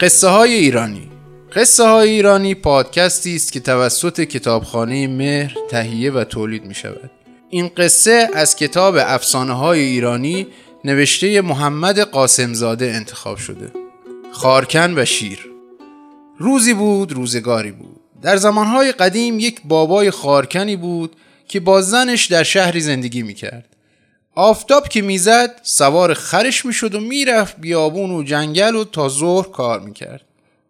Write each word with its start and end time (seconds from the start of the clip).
قصه 0.00 0.28
های 0.28 0.54
ایرانی. 0.54 1.08
قصه 1.54 1.84
های 1.84 2.10
ایرانی 2.10 2.54
پادکستی 2.54 3.36
است 3.36 3.52
که 3.52 3.60
توسط 3.60 4.20
کتابخانه 4.20 5.06
مهر 5.08 5.54
تهیه 5.70 6.12
و 6.12 6.24
تولید 6.24 6.64
می 6.64 6.74
شود 6.74 7.10
این 7.50 7.70
قصه 7.76 8.28
از 8.34 8.56
کتاب 8.56 8.96
افسانه 8.96 9.52
های 9.52 9.80
ایرانی 9.80 10.46
نوشته 10.84 11.40
محمد 11.40 12.00
قاسمزاده 12.00 12.86
انتخاب 12.86 13.36
شده. 13.36 13.72
خارکن 14.32 14.98
و 14.98 15.04
شیر. 15.04 15.46
روزی 16.38 16.74
بود 16.74 17.12
روزگاری 17.12 17.72
بود. 17.72 18.00
در 18.22 18.36
زمانهای 18.36 18.92
قدیم 18.92 19.38
یک 19.38 19.60
بابای 19.64 20.10
خارکنی 20.10 20.76
بود 20.76 21.16
که 21.48 21.60
با 21.60 21.82
زنش 21.82 22.26
در 22.26 22.42
شهری 22.42 22.80
زندگی 22.80 23.22
می‌کرد. 23.22 23.76
آفتاب 24.38 24.88
که 24.88 25.02
می‌زد 25.02 25.60
سوار 25.62 26.14
خرش 26.14 26.64
می‌شد 26.64 26.94
و 26.94 27.00
می‌رفت 27.00 27.56
بیابون 27.56 28.10
و 28.10 28.22
جنگل 28.22 28.74
و 28.74 28.84
تا 28.84 29.08
ظهر 29.08 29.48
کار 29.48 29.80
می‌کرد. 29.80 30.24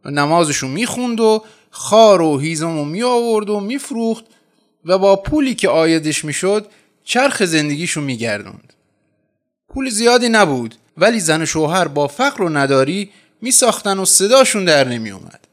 و 0.04 0.10
نمازشو 0.10 0.68
می‌خوند 0.68 1.20
و 1.20 1.44
خار 1.70 2.22
و 2.22 2.38
هیزم 2.38 2.78
و 2.78 2.84
می 2.84 3.02
آورد 3.02 3.50
و 3.50 3.60
میفروخت 3.60 4.24
و 4.84 4.98
با 4.98 5.16
پولی 5.16 5.54
که 5.54 5.68
آیدش 5.68 6.24
می‌شد 6.24 6.66
چرخ 7.04 7.44
زندگیشو 7.44 8.00
میگردوند. 8.00 8.72
پول 9.68 9.90
زیادی 9.90 10.28
نبود 10.28 10.74
ولی 10.96 11.20
زن 11.20 11.42
و 11.42 11.46
شوهر 11.46 11.88
با 11.88 12.06
فقر 12.06 12.42
و 12.42 12.48
نداری 12.48 13.10
میساختن 13.42 13.98
و 13.98 14.04
صداشون 14.04 14.64
در 14.64 14.88
نمیومد 14.88 15.47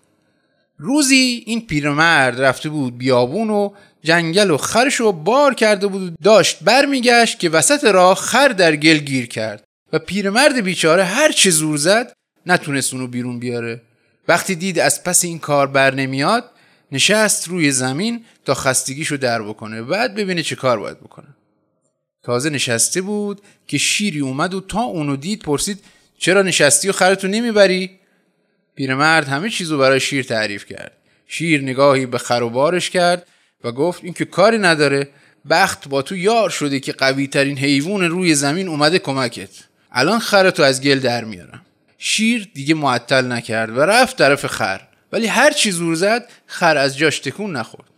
روزی 0.78 1.44
این 1.46 1.68
پیرمرد 1.68 2.42
رفته 2.42 2.70
بود 2.70 2.98
بیابون 2.98 3.50
و 3.50 3.70
جنگل 4.04 4.52
و 4.52 4.58
خرش 4.58 4.96
رو 4.96 5.12
بار 5.12 5.54
کرده 5.54 5.88
بود 5.88 6.02
و 6.02 6.16
داشت 6.24 6.58
برمیگشت 6.62 7.40
که 7.40 7.50
وسط 7.50 7.84
راه 7.84 8.16
خر 8.16 8.48
در 8.48 8.76
گل 8.76 8.98
گیر 8.98 9.28
کرد. 9.28 9.64
و 9.94 10.00
پیرمرد 10.00 10.62
بیچاره 10.62 11.04
هر 11.04 11.32
چه 11.32 11.50
زور 11.50 11.78
زد 11.78 12.14
نتونست 12.46 12.94
اونو 12.94 13.08
بیرون 13.08 13.40
بیاره. 13.40 13.82
وقتی 14.28 14.56
دید 14.56 14.80
از 14.80 15.04
پس 15.04 15.24
این 15.24 15.40
کار 15.40 15.68
بر 15.68 15.96
نمیاد 15.96 16.52
نشست 16.92 17.48
روی 17.48 17.72
زمین 17.72 18.26
تا 18.46 18.54
خستگیشو 18.54 19.18
در 19.18 19.42
بکنه. 19.42 19.82
بعد 19.82 20.16
ببینه 20.16 20.44
چه 20.44 20.56
کار 20.56 20.80
باید 20.80 21.00
بکنه. 21.00 21.28
تازه 22.24 22.50
نشسته 22.50 23.02
بود 23.02 23.42
که 23.68 23.78
شیری 23.78 24.20
اومد 24.20 24.54
و 24.54 24.62
تا 24.62 24.82
اونو 24.82 25.16
دید 25.16 25.42
پرسید 25.42 25.80
چرا 26.18 26.42
نشستی 26.42 26.90
و 26.90 26.92
خرتو 26.92 27.28
نمی‌بری؟ 27.28 28.00
پیرمرد 28.76 29.28
همه 29.28 29.50
چیزو 29.50 29.78
برای 29.78 30.00
شیر 30.00 30.24
تعریف 30.24 30.66
کرد. 30.66 30.92
شیر 31.28 31.62
نگاهی 31.62 32.06
به 32.06 32.18
خر 32.18 32.44
و 32.44 32.50
بارش 32.50 32.90
کرد 32.90 33.28
و 33.64 33.72
گفت 33.72 34.04
این 34.04 34.14
که 34.14 34.26
کاری 34.26 34.58
نداره. 34.58 35.10
بخت 35.50 35.88
با 35.88 36.02
تو 36.02 36.16
یار 36.16 36.50
شده 36.50 36.80
که 36.80 36.92
قوی 36.92 37.28
ترین 37.28 37.58
حیوان 37.58 38.04
روی 38.04 38.36
زمین 38.36 38.68
اومده 38.68 39.00
کمکت. 39.00 39.50
الان 39.92 40.20
خرتو 40.20 40.64
از 40.64 40.82
گل 40.82 41.00
در 41.00 41.24
میارم. 41.24 41.62
شیر 41.98 42.50
دیگه 42.54 42.74
معطل 42.74 43.32
نکرد 43.32 43.78
و 43.78 43.82
رفت 43.82 44.18
طرف 44.18 44.46
خر. 44.46 44.82
ولی 45.12 45.28
هر 45.28 45.52
چی 45.52 45.72
زور 45.72 45.96
زد 45.96 46.30
خر 46.46 46.78
از 46.78 46.98
جاش 46.98 47.20
تکون 47.20 47.56
نخورد. 47.56 47.90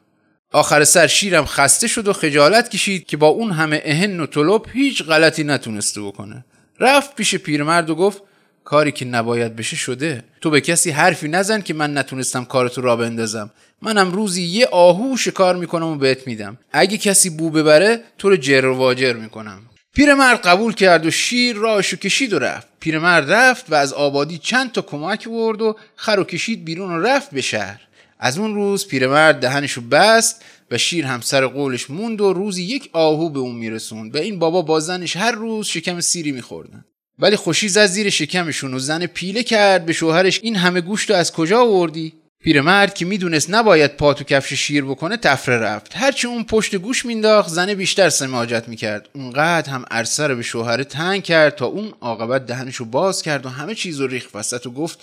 آخر 0.52 0.84
سر 0.84 1.08
شیرم 1.08 1.46
خسته 1.46 1.88
شد 1.88 2.08
و 2.08 2.14
خجالت 2.14 2.70
کشید 2.70 3.06
که 3.06 3.18
با 3.18 3.28
اون 3.28 3.52
همه 3.52 3.82
اهن 3.86 4.20
و 4.20 4.26
طلب 4.26 4.66
هیچ 4.74 5.04
غلطی 5.04 5.44
نتونسته 5.44 6.02
بکنه. 6.02 6.46
رفت 6.80 7.16
پیش 7.16 7.36
پیرمرد 7.36 7.90
و 7.90 7.96
گفت 7.96 8.22
کاری 8.68 8.92
که 8.92 9.06
نباید 9.06 9.56
بشه 9.56 9.76
شده. 9.76 10.24
تو 10.42 10.50
به 10.50 10.62
کسی 10.62 10.92
حرفی 10.92 11.28
نزن 11.28 11.62
که 11.62 11.74
من 11.74 11.98
نتونستم 11.98 12.46
کارتو 12.46 12.82
را 12.82 12.96
بندازم. 12.96 13.52
منم 13.82 14.12
روزی 14.12 14.44
یه 14.44 14.66
آهو 14.66 15.18
شکار 15.18 15.56
می‌کنم 15.56 15.86
و 15.86 15.96
بهت 15.96 16.28
میدم. 16.28 16.58
اگه 16.72 16.98
کسی 16.98 17.30
بو 17.30 17.50
ببره 17.50 18.02
تو 18.18 18.30
رو 18.30 18.36
جر 18.36 18.66
واجر 18.66 19.14
می‌کنم. 19.14 19.62
پیرمرد 19.96 20.42
قبول 20.42 20.74
کرد 20.74 21.06
و 21.06 21.12
شیر 21.12 21.56
راهشو 21.56 21.98
کشید 21.98 22.34
و 22.34 22.40
رفت. 22.40 22.68
پیرمرد 22.80 23.32
رفت 23.32 23.72
و 23.72 23.76
از 23.76 23.94
آبادی 23.94 24.38
چند 24.38 24.72
تا 24.72 24.82
کمک 24.82 25.28
برد 25.28 25.62
و 25.62 25.76
خر 25.96 26.20
و 26.20 26.24
کشید 26.24 26.66
بیرون 26.66 26.92
و 26.92 27.02
رفت 27.02 27.32
به 27.32 27.42
شهر. 27.42 27.82
از 28.20 28.38
اون 28.38 28.56
روز 28.56 28.88
پیرمرد 28.88 29.40
دهنشو 29.40 29.82
بست 29.82 30.46
و 30.72 30.78
شیر 30.78 31.06
هم 31.06 31.22
سر 31.22 31.46
قولش 31.46 31.90
موند 31.90 32.22
و 32.22 32.34
روزی 32.34 32.64
یک 32.64 32.90
آهو 32.94 33.30
به 33.30 33.40
اون 33.40 33.56
میرسوند. 33.56 34.16
و 34.16 34.18
این 34.18 34.40
بابا 34.40 34.62
با 34.62 34.80
زنش 34.80 35.16
هر 35.16 35.32
روز 35.32 35.68
شکم 35.68 36.00
سیری 36.00 36.32
میخوردن. 36.32 36.86
ولی 37.20 37.36
خوشی 37.36 37.70
زد 37.70 37.86
زیر 37.86 38.10
شکمشون 38.10 38.74
و 38.74 38.80
زن 38.80 39.06
پیله 39.06 39.44
کرد 39.44 39.86
به 39.86 39.94
شوهرش 39.94 40.40
این 40.44 40.56
همه 40.56 40.82
گوشت 40.82 41.12
از 41.12 41.32
کجا 41.32 41.62
آوردی؟ 41.62 42.14
پیرمرد 42.40 42.94
که 42.94 43.06
می‌دونست 43.06 43.50
نباید 43.50 43.98
پا 43.98 44.14
تو 44.14 44.24
کفش 44.24 44.54
شیر 44.54 44.84
بکنه 44.84 45.18
تفره 45.18 45.58
رفت. 45.58 45.92
هرچی 45.96 46.28
اون 46.28 46.44
پشت 46.44 46.76
گوش 46.76 47.06
مینداخت 47.06 47.50
زنه 47.50 47.76
بیشتر 47.76 48.10
سماجت 48.10 48.64
می‌کرد. 48.68 49.10
اونقدر 49.14 49.70
هم 49.72 49.86
عرصه 49.92 50.28
رو 50.28 50.36
به 50.36 50.42
شوهر 50.42 50.84
تنگ 50.84 51.24
کرد 51.24 51.56
تا 51.56 51.66
اون 51.66 51.94
عاقبت 52.02 52.46
دهنشو 52.46 52.86
باز 52.86 53.22
کرد 53.22 53.46
و 53.46 53.50
همه 53.50 53.76
چیز 53.76 54.02
رو 54.02 54.08
ریخ 54.08 54.28
وسط 54.34 54.66
و 54.66 54.72
گفت 54.72 55.00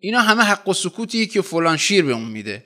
اینا 0.00 0.20
همه 0.20 0.42
حق 0.42 0.68
و 0.68 0.74
سکوتی 0.74 1.26
که 1.26 1.42
فلان 1.42 1.76
شیر 1.76 2.04
به 2.04 2.12
اون 2.12 2.28
میده. 2.28 2.64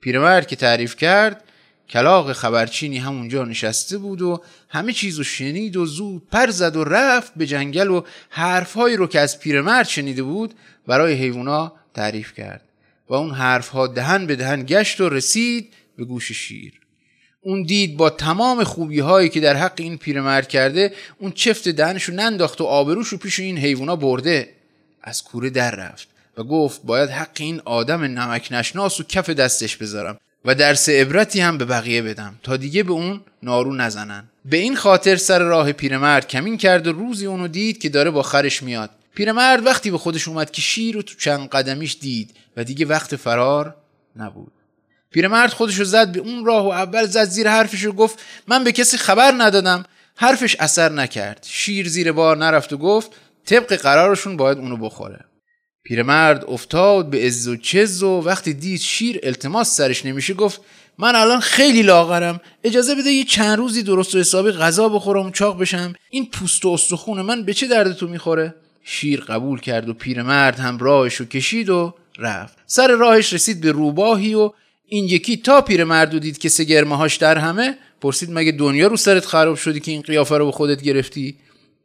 پیرمرد 0.00 0.46
که 0.46 0.56
تعریف 0.56 0.96
کرد 0.96 1.44
کلاق 1.90 2.32
خبرچینی 2.32 2.98
همونجا 2.98 3.44
نشسته 3.44 3.98
بود 3.98 4.22
و 4.22 4.42
همه 4.68 4.92
چیزو 4.92 5.24
شنید 5.24 5.76
و 5.76 5.86
زود 5.86 6.22
پر 6.32 6.50
زد 6.50 6.76
و 6.76 6.84
رفت 6.84 7.32
به 7.36 7.46
جنگل 7.46 7.88
و 7.90 8.02
حرفهایی 8.30 8.96
رو 8.96 9.06
که 9.06 9.20
از 9.20 9.40
پیرمرد 9.40 9.88
شنیده 9.88 10.22
بود 10.22 10.54
برای 10.86 11.14
حیوونا 11.14 11.72
تعریف 11.94 12.34
کرد 12.34 12.62
و 13.08 13.14
اون 13.14 13.30
حرفها 13.30 13.86
دهن 13.86 14.26
به 14.26 14.36
دهن 14.36 14.62
گشت 14.62 15.00
و 15.00 15.08
رسید 15.08 15.74
به 15.96 16.04
گوش 16.04 16.32
شیر. 16.32 16.72
اون 17.40 17.62
دید 17.62 17.96
با 17.96 18.10
تمام 18.10 18.64
خوبی 18.64 19.00
هایی 19.00 19.28
که 19.28 19.40
در 19.40 19.56
حق 19.56 19.74
این 19.76 19.98
پیرمرد 19.98 20.48
کرده 20.48 20.92
اون 21.18 21.32
چفت 21.32 21.68
دهنشو 21.68 22.12
ننداخت 22.12 22.60
و 22.60 22.64
آبروشو 22.64 23.16
پیش 23.16 23.40
این 23.40 23.58
حیوونا 23.58 23.96
برده. 23.96 24.48
از 25.02 25.22
کوره 25.22 25.50
در 25.50 25.70
رفت 25.70 26.08
و 26.36 26.44
گفت 26.44 26.82
باید 26.82 27.10
حق 27.10 27.36
این 27.38 27.60
آدم 27.64 28.02
نمک 28.02 28.48
نشناس 28.50 29.00
و 29.00 29.04
کف 29.04 29.30
دستش 29.30 29.76
بذارم. 29.76 30.18
و 30.44 30.54
درس 30.54 30.88
عبرتی 30.88 31.40
هم 31.40 31.58
به 31.58 31.64
بقیه 31.64 32.02
بدم 32.02 32.34
تا 32.42 32.56
دیگه 32.56 32.82
به 32.82 32.92
اون 32.92 33.20
نارو 33.42 33.74
نزنن. 33.74 34.24
به 34.44 34.56
این 34.56 34.76
خاطر 34.76 35.16
سر 35.16 35.38
راه 35.38 35.72
پیرمرد 35.72 36.28
کمین 36.28 36.56
کرد 36.56 36.86
و 36.86 36.92
روزی 36.92 37.26
اونو 37.26 37.48
دید 37.48 37.78
که 37.78 37.88
داره 37.88 38.10
با 38.10 38.22
خرش 38.22 38.62
میاد. 38.62 38.90
پیرمرد 39.14 39.66
وقتی 39.66 39.90
به 39.90 39.98
خودش 39.98 40.28
اومد 40.28 40.50
که 40.50 40.62
شیر 40.62 40.94
رو 40.94 41.02
تو 41.02 41.14
چند 41.14 41.48
قدمیش 41.48 41.96
دید 42.00 42.30
و 42.56 42.64
دیگه 42.64 42.86
وقت 42.86 43.16
فرار 43.16 43.74
نبود. 44.16 44.52
پیرمرد 45.10 45.50
خودشو 45.50 45.84
زد 45.84 46.12
به 46.12 46.20
اون 46.20 46.44
راه 46.44 46.64
و 46.64 46.68
اول 46.68 47.06
زد 47.06 47.24
زیر 47.24 47.48
حرفش 47.48 47.84
و 47.84 47.92
گفت 47.92 48.22
من 48.46 48.64
به 48.64 48.72
کسی 48.72 48.96
خبر 48.96 49.34
ندادم. 49.38 49.84
حرفش 50.16 50.56
اثر 50.60 50.92
نکرد. 50.92 51.46
شیر 51.50 51.88
زیر 51.88 52.12
بار 52.12 52.36
نرفت 52.36 52.72
و 52.72 52.76
گفت 52.76 53.10
طبق 53.46 53.76
قرارشون 53.76 54.36
باید 54.36 54.58
اونو 54.58 54.76
بخوره. 54.76 55.24
پیرمرد 55.88 56.44
افتاد 56.48 57.10
به 57.10 57.18
عز 57.18 57.48
و 57.48 57.56
چز 57.56 58.02
و 58.02 58.20
وقتی 58.20 58.54
دید 58.54 58.80
شیر 58.80 59.20
التماس 59.22 59.76
سرش 59.76 60.06
نمیشه 60.06 60.34
گفت 60.34 60.60
من 60.98 61.16
الان 61.16 61.40
خیلی 61.40 61.82
لاغرم 61.82 62.40
اجازه 62.64 62.94
بده 62.94 63.10
یه 63.10 63.24
چند 63.24 63.58
روزی 63.58 63.82
درست 63.82 64.14
و 64.14 64.18
حسابی 64.18 64.50
غذا 64.50 64.88
بخورم 64.88 65.32
چاق 65.32 65.60
بشم. 65.60 65.92
این 66.10 66.26
پوست 66.26 66.64
و 66.64 66.68
استخون 66.68 67.22
من 67.22 67.44
به 67.44 67.54
چه 67.54 67.66
درد 67.66 67.92
تو 67.92 68.06
می‌خوره؟ 68.08 68.54
شیر 68.82 69.20
قبول 69.20 69.60
کرد 69.60 69.88
و 69.88 69.94
پیرمرد 69.94 70.58
هم 70.58 70.78
راهشو 70.78 71.24
کشید 71.24 71.70
و 71.70 71.94
رفت. 72.18 72.58
سر 72.66 72.88
راهش 72.88 73.32
رسید 73.32 73.60
به 73.60 73.72
روباهی 73.72 74.34
و 74.34 74.50
این 74.86 75.04
یکی 75.04 75.36
تا 75.36 75.60
پیرمرد 75.60 76.12
رو 76.12 76.18
دید 76.18 76.38
که 76.38 76.84
هاش 76.90 77.16
در 77.16 77.38
همه 77.38 77.78
پرسید 78.00 78.28
مگه 78.32 78.52
دنیا 78.52 78.86
رو 78.86 78.96
سرت 78.96 79.26
خراب 79.26 79.56
شدی 79.56 79.80
که 79.80 79.90
این 79.90 80.02
قیافه 80.02 80.36
رو 80.36 80.46
به 80.46 80.52
خودت 80.52 80.82
گرفتی؟ 80.82 81.36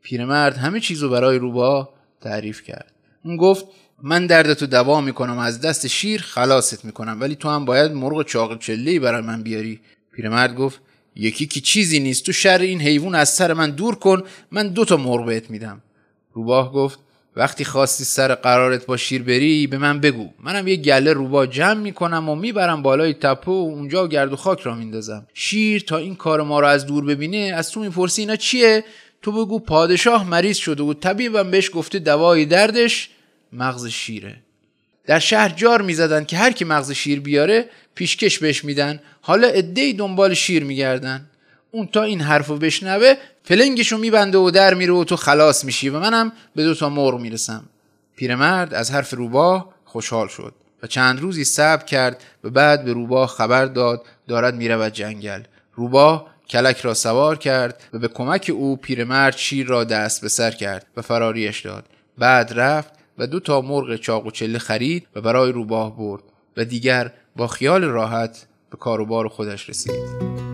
پیرمرد 0.01 0.57
همه 0.57 0.79
چیزو 0.79 1.09
برای 1.09 1.37
روباه 1.37 1.89
تعریف 2.21 2.63
کرد. 2.63 2.91
اون 3.25 3.37
گفت 3.37 3.65
من 4.05 4.27
دردتو 4.27 4.65
دوا 4.65 5.01
می‌کنم 5.01 5.37
از 5.37 5.61
دست 5.61 5.87
شیر 5.87 6.21
خلاصت 6.21 6.85
می‌کنم. 6.85 7.17
ولی 7.21 7.35
تو 7.35 7.49
هم 7.49 7.65
باید 7.65 7.91
مرغ 7.91 8.25
چاق 8.25 8.59
چله 8.59 8.99
برای 8.99 9.21
من 9.21 9.43
بیاری. 9.43 9.79
پیرمرد 10.15 10.55
گفت 10.55 10.81
یکی 11.15 11.45
که 11.45 11.59
چیزی 11.59 11.99
نیست. 11.99 12.25
تو 12.25 12.31
شر 12.31 12.57
این 12.57 12.81
حیوان 12.81 13.15
از 13.15 13.29
سر 13.29 13.53
من 13.53 13.71
دور 13.71 13.95
کن 13.95 14.23
من 14.51 14.67
دو 14.67 14.85
تا 14.85 14.97
مرغ 14.97 15.25
بهت 15.25 15.49
میدم. 15.49 15.81
روباه 16.33 16.73
گفت 16.73 16.99
وقتی 17.35 17.65
خواستی 17.65 18.03
سر 18.03 18.35
قرارت 18.35 18.85
با 18.85 18.97
شیر 18.97 19.23
بری 19.23 19.67
به 19.67 19.77
من 19.77 19.99
بگو. 19.99 20.29
منم 20.39 20.67
یه 20.67 20.75
گله 20.75 21.13
روباه 21.13 21.47
جمع 21.47 21.81
می‌کنم 21.81 22.29
و 22.29 22.35
می‌برم 22.35 22.81
بالای 22.81 23.13
تپه 23.13 23.51
و 23.51 23.55
اونجا 23.55 24.07
گرد 24.07 24.33
و 24.33 24.35
خاک 24.35 24.61
را 24.61 24.75
میندازم. 24.75 25.27
شیر 25.33 25.81
تا 25.81 25.97
این 25.97 26.15
کار 26.15 26.41
ما 26.41 26.59
رو 26.59 26.67
از 26.67 26.85
دور 26.85 27.05
ببینه 27.05 27.37
از 27.37 27.71
تو 27.71 27.79
می‌پرسی 27.79 28.21
اینا 28.21 28.35
چیه؟ 28.35 28.83
تو 29.21 29.31
بگو 29.31 29.59
پادشاه 29.59 30.29
مریض 30.29 30.57
شده 30.57 30.83
و 30.83 30.93
طبیبم 30.93 31.51
بهش 31.51 31.71
گفته 31.73 31.99
دوای 31.99 32.45
دردش 32.45 33.09
مغز 33.53 33.87
شیره. 33.87 34.35
در 35.05 35.19
شهر 35.19 35.49
جار 35.49 35.81
می‌زدن 35.81 36.25
که 36.25 36.37
هر 36.37 36.51
کی 36.51 36.65
مغز 36.65 36.91
شیر 36.91 37.19
بیاره 37.19 37.69
پیشکش 37.95 38.39
بهش 38.39 38.63
میدن. 38.63 38.99
حالا 39.21 39.47
ادهی 39.47 39.93
دنبال 39.93 40.33
شیر 40.33 40.63
میگردن. 40.63 41.25
اون 41.71 41.87
تا 41.87 42.03
این 42.03 42.21
حرفو 42.21 42.57
بشنوه 42.57 43.13
فلنگشو 43.43 43.97
میبنده 43.97 44.37
و 44.37 44.51
در 44.51 44.73
میره 44.73 44.93
و 44.93 45.03
تو 45.03 45.15
خلاص 45.15 45.65
میشی 45.65 45.89
و 45.89 45.99
منم 45.99 46.31
به 46.55 46.63
دو 46.63 46.75
تا 46.75 46.89
مرغ 46.89 47.19
می‌رسم. 47.19 47.63
پیرمرد 48.15 48.73
از 48.73 48.91
حرف 48.91 49.13
روباه 49.13 49.73
خوشحال 49.85 50.27
شد 50.27 50.53
و 50.83 50.87
چند 50.87 51.21
روزی 51.21 51.43
صبر 51.43 51.85
کرد 51.85 52.23
و 52.43 52.49
بعد 52.49 52.85
به 52.85 52.93
روباه 52.93 53.27
خبر 53.27 53.65
داد 53.65 54.05
دارد 54.27 54.55
می‌رود 54.55 54.93
جنگل. 54.93 55.41
روباه 55.75 56.33
کلک 56.49 56.81
را 56.81 56.93
سوار 56.93 57.37
کرد 57.37 57.83
و 57.93 57.99
به 57.99 58.07
کمک 58.07 58.51
او 58.53 58.75
پیرمرد 58.77 59.37
شیر 59.37 59.67
را 59.67 59.83
دست 59.83 60.21
به 60.21 60.29
سر 60.29 60.51
کرد 60.51 60.85
و 60.97 61.01
فراریش 61.01 61.61
داد. 61.61 61.85
بعد 62.17 62.53
رفت 62.55 62.93
و 63.17 63.27
دو 63.27 63.39
تا 63.39 63.61
مرغ 63.61 63.95
چاق 63.95 64.25
و 64.25 64.31
چله 64.31 64.59
خرید 64.59 65.07
و 65.15 65.21
برای 65.21 65.51
روباه 65.51 65.97
برد 65.97 66.23
و 66.57 66.65
دیگر 66.65 67.13
با 67.35 67.47
خیال 67.47 67.83
راحت 67.83 68.47
به 68.71 68.77
کاروبار 68.77 69.27
خودش 69.27 69.69
رسید. 69.69 70.52